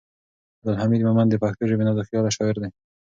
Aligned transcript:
عبدالحمید 0.57 1.01
مومند 1.07 1.29
د 1.31 1.35
پښتو 1.43 1.63
ژبې 1.69 1.83
نازکخیاله 1.87 2.31
شاعر 2.37 2.55
دی. 2.63 2.69